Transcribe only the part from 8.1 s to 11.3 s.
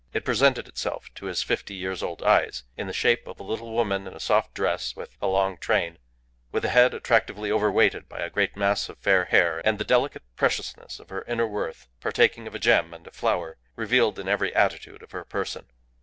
a great mass of fair hair and the delicate preciousness of her